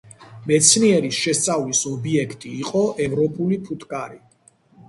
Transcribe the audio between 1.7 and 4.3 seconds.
ობიექტი იყო ევროპული ფუტკარი.